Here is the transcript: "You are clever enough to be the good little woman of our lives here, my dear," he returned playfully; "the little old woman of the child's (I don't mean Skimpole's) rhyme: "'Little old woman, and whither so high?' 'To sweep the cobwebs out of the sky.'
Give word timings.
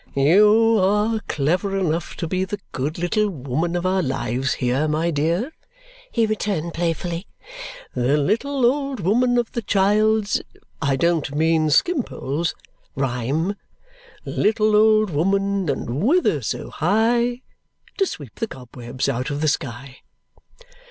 "You 0.15 0.79
are 0.79 1.19
clever 1.27 1.77
enough 1.77 2.15
to 2.15 2.27
be 2.27 2.43
the 2.43 2.57
good 2.71 2.97
little 2.97 3.29
woman 3.29 3.75
of 3.75 3.85
our 3.85 4.01
lives 4.01 4.53
here, 4.53 4.87
my 4.87 5.11
dear," 5.11 5.51
he 6.11 6.25
returned 6.25 6.73
playfully; 6.73 7.27
"the 7.93 8.17
little 8.17 8.65
old 8.65 8.99
woman 8.99 9.37
of 9.37 9.51
the 9.51 9.61
child's 9.61 10.41
(I 10.81 10.95
don't 10.95 11.35
mean 11.35 11.69
Skimpole's) 11.69 12.55
rhyme: 12.95 13.55
"'Little 14.25 14.75
old 14.75 15.11
woman, 15.11 15.69
and 15.69 16.01
whither 16.03 16.41
so 16.41 16.71
high?' 16.71 17.41
'To 17.99 18.07
sweep 18.07 18.39
the 18.39 18.47
cobwebs 18.47 19.07
out 19.07 19.29
of 19.29 19.39
the 19.39 19.47
sky.' 19.47 19.97